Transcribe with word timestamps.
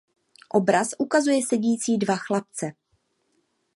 Obraz 0.49 0.93
ukazuje 0.99 1.41
sedící 1.49 1.97
dva 1.97 2.15
chlapce. 2.15 2.71